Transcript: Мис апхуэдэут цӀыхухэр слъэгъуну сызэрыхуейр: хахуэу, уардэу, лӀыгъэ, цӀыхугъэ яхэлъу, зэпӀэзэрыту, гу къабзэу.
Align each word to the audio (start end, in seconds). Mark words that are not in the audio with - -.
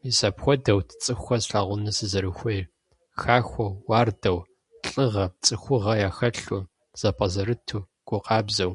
Мис 0.00 0.18
апхуэдэут 0.28 0.88
цӀыхухэр 1.02 1.40
слъэгъуну 1.44 1.96
сызэрыхуейр: 1.96 2.64
хахуэу, 3.20 3.72
уардэу, 3.88 4.38
лӀыгъэ, 4.90 5.24
цӀыхугъэ 5.44 5.92
яхэлъу, 6.08 6.68
зэпӀэзэрыту, 7.00 7.86
гу 8.06 8.18
къабзэу. 8.26 8.72